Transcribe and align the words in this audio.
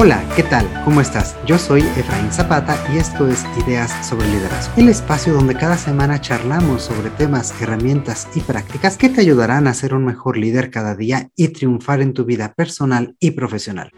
Hola, 0.00 0.24
¿qué 0.36 0.44
tal? 0.44 0.64
¿Cómo 0.84 1.00
estás? 1.00 1.34
Yo 1.44 1.58
soy 1.58 1.80
Efraín 1.80 2.30
Zapata 2.30 2.78
y 2.94 2.98
esto 2.98 3.26
es 3.26 3.44
Ideas 3.66 4.06
sobre 4.06 4.28
Liderazgo, 4.28 4.74
el 4.76 4.90
espacio 4.90 5.32
donde 5.34 5.56
cada 5.56 5.76
semana 5.76 6.20
charlamos 6.20 6.82
sobre 6.82 7.10
temas, 7.10 7.52
herramientas 7.60 8.28
y 8.36 8.38
prácticas 8.38 8.96
que 8.96 9.08
te 9.08 9.22
ayudarán 9.22 9.66
a 9.66 9.74
ser 9.74 9.94
un 9.94 10.04
mejor 10.04 10.36
líder 10.36 10.70
cada 10.70 10.94
día 10.94 11.32
y 11.34 11.48
triunfar 11.48 12.00
en 12.00 12.14
tu 12.14 12.24
vida 12.24 12.54
personal 12.54 13.16
y 13.18 13.32
profesional. 13.32 13.90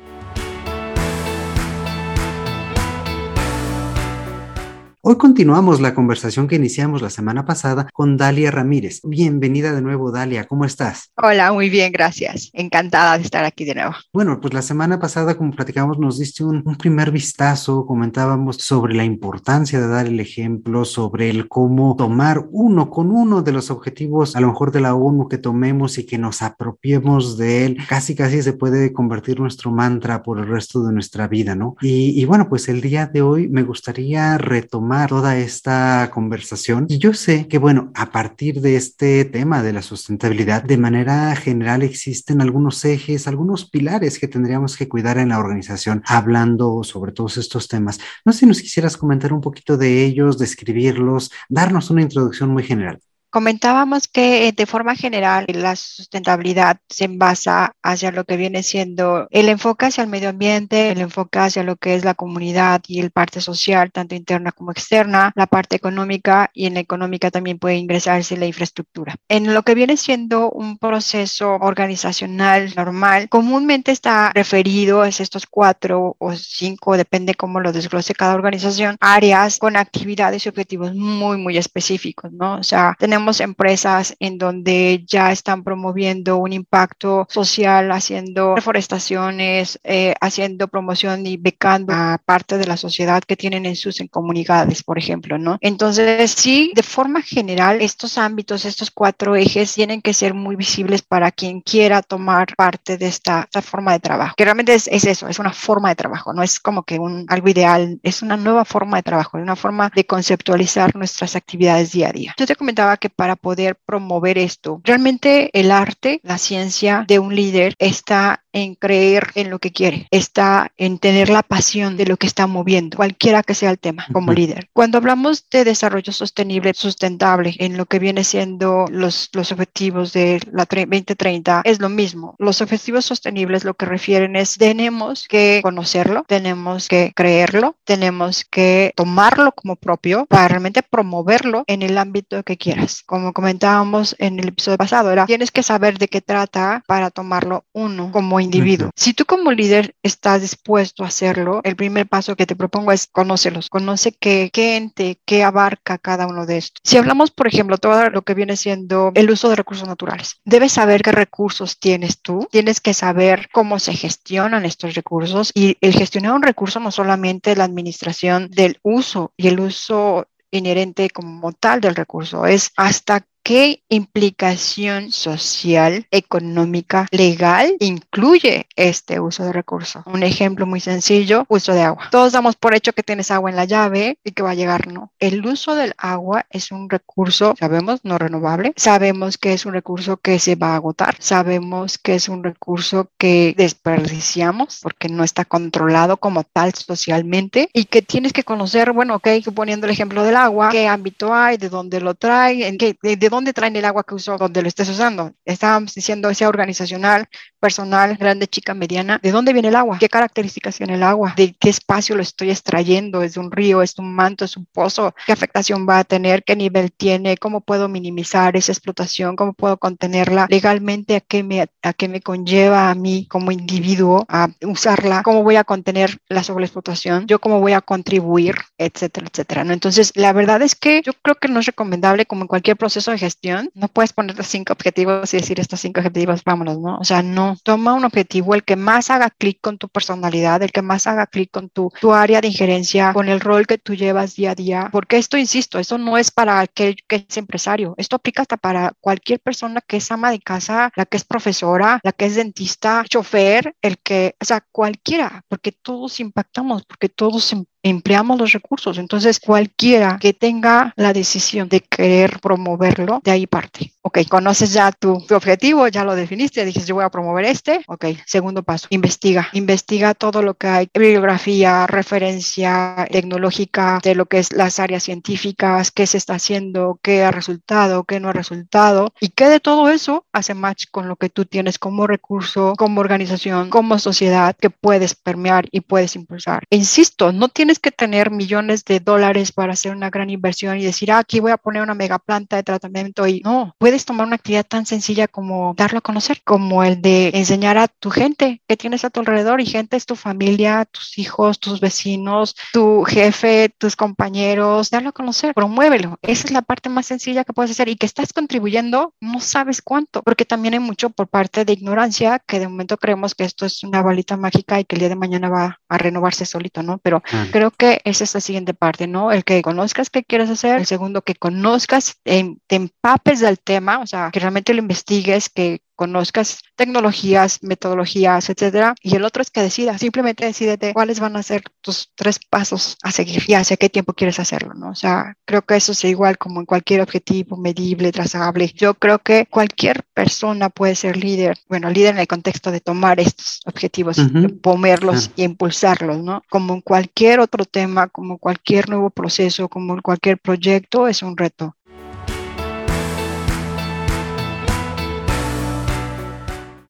Hoy 5.03 5.17
continuamos 5.17 5.81
la 5.81 5.95
conversación 5.95 6.47
que 6.47 6.57
iniciamos 6.57 7.01
la 7.01 7.09
semana 7.09 7.47
pasada 7.47 7.89
con 7.91 8.19
Dalia 8.19 8.51
Ramírez. 8.51 9.01
Bienvenida 9.03 9.73
de 9.73 9.81
nuevo, 9.81 10.13
Dalia. 10.13 10.45
¿Cómo 10.45 10.67
estás? 10.67 11.11
Hola, 11.17 11.55
muy 11.55 11.71
bien, 11.71 11.91
gracias. 11.91 12.51
Encantada 12.53 13.17
de 13.17 13.25
estar 13.25 13.43
aquí 13.47 13.65
de 13.65 13.77
nuevo. 13.77 13.95
Bueno, 14.13 14.39
pues 14.43 14.53
la 14.53 14.61
semana 14.61 15.01
pasada, 15.01 15.39
como 15.39 15.53
platicamos, 15.53 15.99
nos 15.99 16.19
diste 16.19 16.45
un, 16.45 16.63
un 16.67 16.77
primer 16.77 17.13
vistazo, 17.13 17.87
comentábamos 17.87 18.57
sobre 18.57 18.93
la 18.95 19.05
importancia 19.05 19.81
de 19.81 19.89
dar 19.89 20.07
el 20.07 20.21
ejemplo, 20.21 20.85
sobre 20.85 21.31
el 21.31 21.49
cómo 21.49 21.97
tomar 21.97 22.45
uno 22.51 22.91
con 22.91 23.11
uno 23.11 23.41
de 23.41 23.53
los 23.53 23.71
objetivos, 23.71 24.37
a 24.37 24.43
lo 24.43 24.49
mejor 24.49 24.71
de 24.71 24.83
la 24.83 24.95
ONU 24.95 25.29
que 25.29 25.39
tomemos 25.39 25.97
y 25.97 26.05
que 26.05 26.19
nos 26.19 26.43
apropiemos 26.43 27.39
de 27.39 27.65
él. 27.65 27.79
Casi, 27.89 28.15
casi 28.15 28.43
se 28.43 28.53
puede 28.53 28.93
convertir 28.93 29.41
nuestro 29.41 29.71
mantra 29.71 30.23
por 30.23 30.41
el 30.41 30.47
resto 30.47 30.83
de 30.83 30.93
nuestra 30.93 31.27
vida, 31.27 31.55
¿no? 31.55 31.77
Y, 31.81 32.21
y 32.21 32.27
bueno, 32.27 32.51
pues 32.51 32.69
el 32.69 32.83
día 32.83 33.07
de 33.07 33.23
hoy 33.23 33.49
me 33.49 33.63
gustaría 33.63 34.37
retomar 34.37 34.90
toda 35.09 35.39
esta 35.39 36.11
conversación. 36.13 36.87
Y 36.89 36.99
yo 36.99 37.15
sé 37.15 37.47
que, 37.47 37.59
bueno, 37.59 37.93
a 37.95 38.11
partir 38.11 38.61
de 38.61 38.77
este 38.77 39.25
tema 39.25 39.63
de 39.63 39.73
la 39.73 39.83
sustentabilidad, 39.83 40.65
de 40.65 40.79
manera 40.79 41.35
general 41.37 41.83
existen 41.83 42.41
algunos 42.41 42.85
ejes, 42.85 43.29
algunos 43.29 43.71
pilares 43.71 44.19
que 44.19 44.29
tendríamos 44.29 44.77
que 44.77 44.89
cuidar 44.89 45.19
en 45.19 45.29
la 45.29 45.39
organización, 45.39 46.03
hablando 46.07 46.83
sobre 46.83 47.13
todos 47.13 47.37
estos 47.37 47.69
temas. 47.69 48.01
No 48.25 48.33
sé 48.33 48.41
si 48.41 48.47
nos 48.47 48.61
quisieras 48.61 48.97
comentar 48.97 49.33
un 49.33 49.41
poquito 49.41 49.77
de 49.77 50.05
ellos, 50.05 50.39
describirlos, 50.39 51.31
darnos 51.49 51.91
una 51.91 52.03
introducción 52.03 52.51
muy 52.51 52.65
general. 52.65 53.01
Comentábamos 53.31 54.09
que 54.09 54.49
eh, 54.49 54.53
de 54.53 54.67
forma 54.67 54.97
general 54.97 55.47
la 55.55 55.77
sustentabilidad 55.77 56.79
se 56.89 57.07
basa 57.07 57.77
hacia 57.81 58.11
lo 58.11 58.25
que 58.25 58.37
viene 58.37 58.65
siendo 58.65 59.29
el 59.31 59.49
enfoque 59.49 59.87
hacia 59.87 60.03
el 60.03 60.11
medio 60.11 60.31
ambiente, 60.31 60.91
el 60.91 61.01
enfoque 61.01 61.39
hacia 61.39 61.63
lo 61.63 61.77
que 61.77 61.95
es 61.95 62.05
la 62.05 62.15
comunidad 62.15 62.83
y 62.89 62.99
el 62.99 63.13
parte 63.13 63.41
social, 63.41 63.93
tanto 63.93 64.17
interna 64.17 64.51
como 64.51 64.73
externa, 64.73 65.31
la 65.37 65.47
parte 65.47 65.77
económica 65.77 66.51
y 66.53 66.67
en 66.67 66.75
la 66.75 66.81
económica 66.81 67.31
también 67.31 67.61
puede 67.61 67.77
ingresarse 67.77 68.37
la 68.37 68.47
infraestructura. 68.47 69.15
En 69.29 69.55
lo 69.55 69.63
que 69.63 69.77
viene 69.77 69.97
siendo 69.97 70.51
un 70.51 70.77
proceso 70.77 71.53
organizacional 71.55 72.73
normal, 72.75 73.29
comúnmente 73.29 73.93
está 73.93 74.33
referido 74.35 75.03
a 75.03 75.09
estos 75.09 75.47
cuatro 75.47 76.17
o 76.19 76.35
cinco, 76.35 76.97
depende 76.97 77.37
cómo 77.37 77.61
lo 77.61 77.71
desglose 77.71 78.13
cada 78.13 78.35
organización, 78.35 78.97
áreas 78.99 79.59
con 79.59 79.77
actividades 79.77 80.47
y 80.47 80.49
objetivos 80.49 80.97
muy, 80.97 81.37
muy 81.37 81.57
específicos, 81.57 82.33
¿no? 82.33 82.57
O 82.57 82.65
sea, 82.65 82.97
tenemos 82.99 83.20
tenemos 83.21 83.41
empresas 83.41 84.17
en 84.19 84.39
donde 84.39 85.05
ya 85.07 85.31
están 85.31 85.63
promoviendo 85.63 86.39
un 86.39 86.55
impacto 86.55 87.27
social, 87.29 87.93
haciendo 87.93 88.57
reforestaciones, 88.57 89.79
eh, 89.85 90.15
haciendo 90.23 90.69
promoción 90.69 91.27
y 91.27 91.37
becando 91.37 91.93
a 91.93 92.19
parte 92.25 92.57
de 92.57 92.67
la 92.67 92.79
sociedad 92.79 93.23
que 93.23 93.37
tienen 93.37 93.67
en 93.67 93.77
sus 93.77 94.03
comunidades, 94.11 94.83
por 94.83 94.97
ejemplo, 94.97 95.37
¿no? 95.37 95.59
Entonces, 95.61 96.31
sí, 96.31 96.73
de 96.75 96.83
forma 96.83 97.21
general, 97.21 97.83
estos 97.83 98.17
ámbitos, 98.17 98.65
estos 98.65 98.91
cuatro 98.91 99.37
ejes 99.37 99.75
tienen 99.75 100.01
que 100.01 100.15
ser 100.15 100.33
muy 100.33 100.57
visibles 100.57 101.03
para 101.03 101.31
quien 101.31 101.61
quiera 101.61 102.01
tomar 102.01 102.57
parte 102.57 102.97
de 102.97 103.07
esta, 103.07 103.43
esta 103.43 103.61
forma 103.61 103.93
de 103.93 104.01
trabajo, 104.01 104.35
que 104.35 104.45
realmente 104.45 104.73
es, 104.73 104.89
es, 104.89 105.05
eso, 105.05 105.29
es 105.29 105.39
una 105.39 105.53
forma 105.53 105.91
de 105.91 105.97
trabajo, 105.97 106.33
no 106.33 106.43
es 106.43 106.59
como 106.59 106.85
que 106.85 106.99
un, 106.99 107.27
algo 107.29 107.51
ideal, 107.51 108.01
es 108.03 108.23
una 108.23 108.39
nueva 108.39 108.65
forma 108.65 108.97
de 108.97 109.03
trabajo, 109.03 109.37
una 109.37 109.57
forma 109.57 109.93
de 109.95 110.07
conceptualizar 110.07 110.97
nuestras 110.97 111.37
actividades 111.37 111.93
día 111.93 112.09
a 112.09 112.13
día. 112.13 112.35
Yo 112.39 112.47
te 112.47 112.57
comentaba 112.57 112.97
que 112.97 113.10
para 113.11 113.37
poder 113.37 113.77
promover 113.77 114.39
esto. 114.39 114.81
Realmente 114.85 115.51
el 115.59 115.71
arte, 115.71 116.21
la 116.23 116.39
ciencia 116.39 117.05
de 117.07 117.19
un 117.19 117.35
líder 117.35 117.75
está 117.79 118.45
en 118.53 118.75
creer 118.75 119.29
en 119.35 119.51
lo 119.51 119.59
que 119.59 119.73
quiere, 119.73 120.09
está 120.11 120.73
en 120.77 120.99
tener 120.99 121.29
la 121.29 121.43
pasión 121.43 121.97
de 121.97 122.07
lo 122.07 122.17
que 122.17 122.27
está 122.27 122.47
moviendo, 122.47 122.97
cualquiera 122.97 123.43
que 123.43 123.55
sea 123.55 123.71
el 123.71 123.79
tema 123.79 124.07
como 124.13 124.33
líder. 124.33 124.69
Cuando 124.73 124.99
hablamos 124.99 125.49
de 125.51 125.65
desarrollo 125.65 126.13
sostenible, 126.13 126.73
sustentable, 126.75 127.55
en 127.59 127.77
lo 127.77 127.87
que 127.87 127.99
viene 127.99 128.25
siendo 128.25 128.87
los, 128.91 129.31
los 129.33 129.53
objetivos 129.53 130.13
de 130.13 130.41
la 130.53 130.65
2030, 130.65 131.63
es 131.65 131.81
lo 131.81 131.89
mismo. 131.89 132.35
Los 132.39 132.61
objetivos 132.61 133.05
sostenibles 133.05 133.65
lo 133.65 133.75
que 133.75 133.87
refieren 133.87 134.37
es 134.37 134.57
tenemos 134.57 135.27
que 135.29 135.61
conocerlo, 135.63 136.25
tenemos 136.27 136.89
que 136.89 137.13
creerlo, 137.15 137.77
tenemos 137.85 138.45
que 138.45 138.93
tomarlo 138.97 139.53
como 139.53 139.77
propio 139.77 140.27
para 140.27 140.49
realmente 140.49 140.83
promoverlo 140.83 141.65
en 141.67 141.83
el 141.83 141.99
ámbito 141.99 142.43
que 142.43 142.57
quieras. 142.57 143.00
Como 143.07 143.33
comentábamos 143.33 144.15
en 144.19 144.39
el 144.39 144.49
episodio 144.49 144.79
pasado, 144.79 145.11
era 145.11 145.27
tienes 145.27 145.51
que 145.51 145.63
saber 145.63 145.99
de 145.99 146.09
qué 146.09 146.21
trata 146.21 146.83
para 146.87 147.11
tomarlo 147.11 147.65
uno 147.73 148.11
como 148.13 148.41
individuo. 148.41 148.91
Si 148.97 149.15
tú 149.15 149.25
como 149.25 149.53
líder 149.53 149.95
estás 150.03 150.43
dispuesto 150.43 151.05
a 151.05 151.09
hacerlo, 151.09 151.61
el 151.65 151.77
primer 151.77 152.07
paso 152.07 152.37
que 152.37 152.47
te 152.47 152.57
propongo 152.57 152.93
es 152.93 153.07
conócelos, 153.07 153.69
conoce 153.69 154.13
qué, 154.13 154.51
qué 154.53 154.77
ente, 154.77 155.19
qué 155.25 155.43
abarca 155.45 155.99
cada 155.99 156.27
uno 156.27 156.47
de 156.47 156.59
estos. 156.59 156.81
Si 156.85 156.97
hablamos, 156.97 157.31
por 157.31 157.47
ejemplo, 157.47 157.79
todo 157.79 158.11
lo 158.11 158.23
que 158.23 158.35
viene 158.35 158.57
siendo 158.57 159.13
el 159.15 159.31
uso 159.31 159.49
de 159.49 159.57
recursos 159.57 159.89
naturales, 159.89 160.41
debes 160.45 160.73
saber 160.73 161.03
qué 161.03 161.13
recursos 161.13 161.79
tienes 161.79 162.21
tú, 162.21 162.49
tienes 162.51 162.81
que 162.81 162.95
saber 162.95 163.49
cómo 163.53 163.79
se 163.79 163.95
gestionan 163.95 164.65
estos 164.65 164.95
recursos 164.95 165.53
y 165.55 165.77
el 165.81 165.95
gestionar 165.95 166.33
un 166.33 166.43
recurso 166.43 166.81
no 166.81 166.91
solamente 166.91 167.57
la 167.57 167.65
administración 167.65 168.49
del 168.51 168.79
uso 168.83 169.33
y 169.37 169.49
el 169.49 169.61
uso 169.61 170.27
inherente 170.51 171.11
como 171.11 171.53
tal 171.53 171.81
del 171.81 171.97
recurso, 171.97 172.47
es 172.47 172.73
hasta 172.77 173.27
¿Qué 173.51 173.83
implicación 173.89 175.11
social, 175.11 176.07
económica, 176.13 177.09
legal 177.11 177.75
incluye 177.81 178.69
este 178.77 179.19
uso 179.19 179.43
de 179.43 179.53
recursos? 179.53 180.05
Un 180.07 180.23
ejemplo 180.23 180.67
muy 180.67 180.79
sencillo, 180.79 181.47
uso 181.49 181.73
de 181.73 181.83
agua. 181.83 182.07
Todos 182.13 182.33
damos 182.33 182.55
por 182.55 182.77
hecho 182.77 182.93
que 182.93 183.03
tienes 183.03 183.33
agua 183.33 183.51
en 183.51 183.57
la 183.57 183.65
llave 183.65 184.19
y 184.23 184.31
que 184.31 184.45
va 184.45 184.53
a 184.53 184.55
llegar, 184.55 184.87
no. 184.87 185.11
El 185.19 185.45
uso 185.45 185.75
del 185.75 185.95
agua 185.99 186.47
es 186.49 186.71
un 186.71 186.89
recurso, 186.89 187.57
sabemos, 187.59 188.05
no 188.05 188.19
renovable. 188.19 188.73
Sabemos 188.77 189.37
que 189.37 189.53
es 189.53 189.67
un 189.67 189.73
recurso 189.73 190.19
que 190.19 190.39
se 190.39 190.55
va 190.55 190.75
a 190.75 190.77
agotar. 190.77 191.17
Sabemos 191.19 191.99
que 191.99 192.15
es 192.15 192.29
un 192.29 192.45
recurso 192.45 193.11
que 193.19 193.57
desperdiciamos 193.57 194.79
porque 194.81 195.09
no 195.09 195.25
está 195.25 195.45
controlado 195.45 196.19
como 196.19 196.45
tal 196.45 196.73
socialmente 196.73 197.69
y 197.73 197.87
que 197.87 198.01
tienes 198.01 198.33
que 198.33 198.45
conocer, 198.45 198.93
bueno, 198.93 199.17
ok, 199.17 199.27
poniendo 199.53 199.89
el 199.89 199.93
ejemplo 199.93 200.23
del 200.23 200.37
agua, 200.37 200.69
qué 200.71 200.87
ámbito 200.87 201.35
hay, 201.35 201.57
de 201.57 201.69
dónde 201.69 202.01
lo 202.01 202.15
trae, 202.15 202.69
en 202.69 202.79
qué, 202.79 202.97
de, 203.03 203.17
de 203.17 203.29
dónde 203.29 203.40
traen 203.53 203.77
el 203.77 203.85
agua 203.85 204.05
que 204.05 204.15
usó, 204.15 204.37
donde 204.37 204.63
lo 204.63 204.69
estés 204.69 204.89
usando. 204.89 205.33
Estábamos 205.45 205.95
diciendo, 205.95 206.33
sea 206.35 206.49
organizacional, 206.49 207.29
personal, 207.59 208.17
grande, 208.17 208.49
chica, 208.49 208.75
mediana, 208.75 209.21
¿de 209.23 209.31
dónde 209.31 209.53
viene 209.53 209.69
el 209.69 209.77
agua? 209.77 209.99
¿Qué 209.99 210.09
características 210.09 210.77
tiene 210.77 210.95
el 210.95 211.03
agua? 211.03 211.35
¿De 211.37 211.55
qué 211.59 211.69
espacio 211.69 212.17
lo 212.17 212.23
estoy 212.23 212.51
extrayendo? 212.51 213.23
¿Es 213.23 213.37
un 213.37 213.53
río? 213.53 213.83
¿Es 213.83 213.99
un 213.99 214.13
manto? 214.15 214.45
¿Es 214.45 214.57
un 214.57 214.67
pozo? 214.67 215.15
¿Qué 215.27 215.33
afectación 215.33 215.87
va 215.89 215.99
a 215.99 216.05
tener? 216.05 216.43
¿Qué 216.43 216.57
nivel 216.57 216.93
tiene? 216.93 217.37
¿Cómo 217.37 217.61
puedo 217.61 217.89
minimizar 217.89 218.57
esa 218.57 218.73
explotación? 218.73 219.37
¿Cómo 219.37 219.53
puedo 219.53 219.77
contenerla 219.77 220.47
legalmente? 220.49 221.17
¿A 221.17 221.21
qué 221.21 221.43
me, 221.43 221.69
a 221.83 221.93
qué 221.93 222.09
me 222.09 222.21
conlleva 222.21 222.91
a 222.91 222.95
mí 222.95 223.27
como 223.29 223.53
individuo 223.53 224.25
a 224.29 224.49
usarla? 224.63 225.23
¿Cómo 225.23 225.43
voy 225.43 225.57
a 225.57 225.65
contener 225.65 226.19
la 226.29 226.43
sobreexplotación? 226.43 227.27
¿Yo 227.27 227.39
cómo 227.41 227.61
voy 227.61 227.73
a 227.73 227.81
contribuir? 227.81 228.57
Etcétera, 228.79 229.27
etcétera. 229.31 229.65
¿no? 229.65 229.73
Entonces, 229.73 230.13
la 230.15 230.33
verdad 230.33 230.63
es 230.63 230.75
que 230.75 231.03
yo 231.03 231.13
creo 231.23 231.35
que 231.35 231.49
no 231.49 231.61
es 231.61 231.67
recomendable 231.67 232.27
como 232.27 232.43
en 232.43 232.49
cualquier 232.49 232.77
proceso 232.77 233.11
de 233.11 233.19
gestión, 233.21 233.71
no 233.75 233.89
puedes 233.89 234.13
ponerte 234.13 234.43
cinco 234.43 234.73
objetivos 234.73 235.33
y 235.33 235.37
decir 235.37 235.61
estos 235.61 235.81
cinco 235.81 236.01
objetivos, 236.01 236.43
vámonos, 236.45 236.79
¿no? 236.79 236.99
O 236.99 237.05
sea, 237.05 237.23
no, 237.23 237.57
toma 237.63 237.95
un 237.95 238.05
objetivo, 238.05 238.55
el 238.55 238.65
que 238.65 238.77
más 238.77 239.11
haga 239.11 239.31
clic 239.31 239.61
con 239.61 239.79
tu 239.79 239.89
personalidad, 239.89 240.63
el 240.63 240.73
que 240.73 240.83
más 240.83 241.07
haga 241.07 241.27
clic 241.27 241.51
con 241.51 241.69
tu, 241.69 241.93
tu 242.01 242.13
área 242.13 242.41
de 242.41 242.49
injerencia, 242.49 243.13
con 243.13 243.29
el 243.29 243.41
rol 243.41 243.67
que 243.67 243.79
tú 243.79 243.95
llevas 243.95 244.35
día 244.35 244.53
a 244.53 244.55
día, 244.55 244.89
porque 244.91 245.19
esto, 245.19 245.37
insisto, 245.37 245.79
esto 245.79 245.99
no 245.99 246.19
es 246.19 246.31
para 246.31 246.61
aquel 246.61 246.97
que 247.07 247.27
es 247.29 247.37
empresario, 247.37 247.95
esto 247.97 248.17
aplica 248.17 248.43
hasta 248.43 248.57
para 248.57 248.93
cualquier 249.01 249.41
persona 249.41 249.81
que 249.81 249.99
es 249.99 250.11
ama 250.11 250.31
de 250.31 250.41
casa, 250.41 250.91
la 250.97 251.07
que 251.07 251.17
es 251.17 251.25
profesora, 251.25 252.01
la 252.03 252.13
que 252.13 252.27
es 252.27 252.35
dentista, 252.35 253.05
chofer, 253.09 253.75
el 253.83 253.99
que, 253.99 254.35
o 254.41 254.45
sea, 254.45 254.65
cualquiera, 254.73 255.45
porque 255.49 255.73
todos 255.73 256.21
impactamos, 256.21 256.85
porque 256.87 257.09
todos 257.09 257.55
empleamos 257.83 258.39
los 258.39 258.53
recursos. 258.53 258.99
Entonces, 258.99 259.41
cualquiera 259.41 260.19
que 260.21 260.33
tenga 260.33 260.93
la 260.97 261.13
decisión 261.13 261.69
de 261.69 261.81
querer 261.81 262.41
promoverlo, 262.41 263.21
de 263.25 263.31
ahí 263.31 263.47
parte. 263.47 263.93
Ok, 264.03 264.21
conoces 264.29 264.73
ya 264.73 264.93
tu, 264.93 265.13
objetivo, 265.31 265.87
ya 265.89 266.05
lo 266.05 266.15
definiste, 266.15 266.65
dices, 266.65 266.87
yo 266.87 266.95
voy 266.95 267.05
a 267.05 267.11
promover 267.11 267.45
este. 267.45 267.83
Ok, 267.87 268.07
segundo 268.25 268.63
paso, 268.63 268.87
investiga. 268.91 269.49
Investiga 269.53 270.15
todo 270.15 270.43
lo 270.43 270.55
que 270.55 270.69
hay, 270.69 270.89
bibliografía, 270.95 271.87
referencia 271.87 273.07
tecnológica 273.11 274.01
de 274.03 274.15
lo 274.15 274.25
que 274.25 274.39
es 274.39 274.53
las 274.53 274.81
áreas 274.81 275.03
científicas, 275.05 275.91
qué 275.91 276.07
se 276.07 276.17
está 276.17 276.35
haciendo, 276.35 276.99
qué 277.03 277.25
ha 277.25 277.31
resultado, 277.31 278.05
qué 278.05 278.21
no 278.21 278.31
ha 278.31 278.33
resultado, 278.33 279.13
y 279.21 279.29
qué 279.29 279.49
de 279.49 279.61
todo 279.61 279.91
eso 279.91 280.25
hace 280.33 280.55
match 280.55 280.87
con 280.91 281.09
lo 281.09 281.17
que 281.17 281.29
tú 281.29 281.45
tienes 281.45 281.79
como 281.79 282.07
recurso, 282.07 282.75
como 282.79 283.01
organización, 283.01 283.69
como 283.69 283.99
sociedad 283.99 284.57
que 284.59 284.71
puedes 284.71 285.15
permear 285.15 285.69
y 285.71 285.81
puedes 285.81 286.17
impulsar. 286.17 286.65
E 286.71 286.77
insisto, 286.77 287.33
no 287.33 287.49
tienes 287.49 287.70
que 287.79 287.91
tener 287.91 288.31
millones 288.31 288.85
de 288.85 289.01
dólares 289.01 289.53
para 289.53 289.73
hacer 289.73 289.93
una 289.93 290.11
gran 290.11 290.31
inversión 290.31 290.79
y 290.79 290.85
decir, 290.85 291.13
ah, 291.13 291.19
aquí 291.19 291.41
voy 291.41 291.53
a 291.53 291.57
poner 291.57 291.83
una 291.83 291.95
mega 291.95 292.19
planta 292.19 292.57
de 292.57 292.63
tratamiento 292.63 293.27
y 293.27 293.41
no, 293.41 293.75
puedes 293.79 294.05
tomar 294.05 294.27
una 294.27 294.37
actividad 294.37 294.67
tan 294.67 294.87
sencilla 294.87 295.29
como 295.29 295.75
darlo 295.77 295.99
a 295.99 296.03
conocer, 296.03 296.43
como 296.45 296.83
el 296.83 297.01
de 297.01 297.31
enseñar 297.35 297.79
a 297.79 297.89
tu 297.89 298.11
gente 298.11 298.63
que 298.67 298.77
tienes 298.77 299.05
a 299.05 299.11
tu 299.11 299.21
alrededor 299.21 299.61
y 299.61 299.67
gente 299.67 299.97
es 299.97 300.07
tu 300.07 300.17
familia, 300.17 300.87
tus 300.87 301.19
hijos, 301.19 301.61
tus 301.61 301.81
vecinos, 301.81 302.57
tu 302.73 303.05
jefe, 303.05 303.69
tus 303.79 303.97
compañeros, 303.97 304.91
darlo 304.91 305.11
a 305.11 305.13
conocer, 305.13 305.55
promuévelo. 305.55 306.19
Esa 306.23 306.47
es 306.47 306.53
la 306.53 306.63
parte 306.63 306.89
más 306.89 307.07
sencilla 307.07 307.45
que 307.45 307.53
puedes 307.53 307.71
hacer 307.71 307.89
y 307.89 307.97
que 307.97 308.07
estás 308.07 308.33
contribuyendo, 308.33 309.15
no 309.21 309.41
sabes 309.41 309.83
cuánto, 309.83 310.23
porque 310.23 310.45
también 310.45 310.75
hay 310.75 310.81
mucho 310.81 311.11
por 311.11 311.29
parte 311.29 311.65
de 311.65 311.73
ignorancia 311.73 312.39
que 312.39 312.59
de 312.59 312.69
momento 312.69 312.97
creemos 312.97 313.35
que 313.35 313.45
esto 313.45 313.67
es 313.67 313.83
una 313.83 314.03
balita 314.03 314.37
mágica 314.37 314.81
y 314.81 314.85
que 314.85 314.97
el 314.97 315.01
día 315.01 315.09
de 315.09 315.17
mañana 315.17 315.49
va 315.49 315.81
a 315.89 315.99
renovarse 315.99 316.47
solito, 316.47 316.83
¿no? 316.83 316.99
Pero 316.99 317.23
creo 317.51 317.60
que 317.71 318.01
esa 318.05 318.25
es 318.25 318.33
la 318.33 318.41
siguiente 318.41 318.73
parte, 318.73 319.07
¿no? 319.07 319.31
El 319.31 319.45
que 319.45 319.61
conozcas 319.61 320.09
qué 320.09 320.25
quieres 320.25 320.49
hacer, 320.49 320.79
el 320.79 320.87
segundo 320.87 321.21
que 321.21 321.35
conozcas, 321.35 322.19
te 322.23 322.57
empapes 322.71 323.41
del 323.41 323.59
tema, 323.61 323.99
o 323.99 324.07
sea, 324.07 324.31
que 324.33 324.41
realmente 324.41 324.73
lo 324.73 324.81
investigues, 324.81 325.51
que 325.51 325.83
conozcas 326.01 326.63
tecnologías, 326.77 327.59
metodologías, 327.61 328.49
etcétera. 328.49 328.95
Y 329.03 329.17
el 329.17 329.25
otro 329.27 329.43
es 329.43 329.51
que 329.51 329.61
decidas, 329.61 330.01
simplemente 330.01 330.47
decídete 330.47 330.95
cuáles 330.95 331.21
van 331.21 331.37
a 331.37 331.43
ser 331.43 331.63
tus 331.83 332.11
tres 332.15 332.39
pasos 332.39 332.97
a 333.03 333.11
seguir 333.13 333.43
y 333.47 333.53
hacia 333.53 333.77
qué 333.77 333.91
tiempo 333.91 334.15
quieres 334.15 334.41
hacerlo, 334.41 334.73
¿no? 334.73 334.89
O 334.89 334.95
sea, 334.95 335.37
creo 335.45 335.61
que 335.61 335.77
eso 335.77 335.93
es 335.93 336.03
igual 336.05 336.39
como 336.39 336.61
en 336.61 336.65
cualquier 336.65 337.03
objetivo 337.03 337.59
medible, 337.59 338.13
trazable. 338.13 338.73
Yo 338.75 338.95
creo 338.95 339.19
que 339.19 339.45
cualquier 339.51 340.05
persona 340.15 340.71
puede 340.71 340.95
ser 340.95 341.19
líder, 341.19 341.59
bueno, 341.69 341.91
líder 341.91 342.15
en 342.15 342.21
el 342.21 342.27
contexto 342.27 342.71
de 342.71 342.81
tomar 342.81 343.21
estos 343.21 343.61
objetivos, 343.67 344.17
ponerlos 344.63 345.33
y 345.37 345.43
impulsarlos, 345.43 346.23
¿no? 346.23 346.43
Como 346.49 346.73
en 346.73 346.81
cualquier 346.81 347.41
otro 347.41 347.67
tema, 347.67 348.09
como 348.09 348.39
cualquier 348.39 348.89
nuevo 348.89 349.11
proceso, 349.11 349.69
como 349.69 349.93
en 349.93 350.01
cualquier 350.01 350.39
proyecto, 350.39 351.09
es 351.09 351.23
un 351.23 351.37
reto. 351.37 351.77